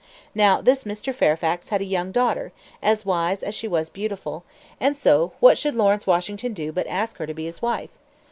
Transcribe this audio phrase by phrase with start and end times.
[0.33, 1.13] Now this Mr.
[1.13, 2.51] Fairfax had a young daughter,
[2.81, 4.43] as wise as she was beautiful;
[4.79, 7.91] and so, what should Lawrence Washington do but ask her to be his wife?